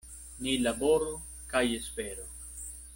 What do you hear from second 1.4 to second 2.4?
kaj esperu.